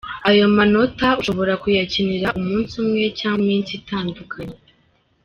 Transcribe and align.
Ayo 0.29 0.45
manota 0.57 1.07
ushobora 1.21 1.53
kuyakinira 1.63 2.33
Umunsi 2.39 2.73
umwe 2.83 3.03
cyangwa 3.19 3.41
iminsi 3.45 3.71
itandukanye. 3.79 4.57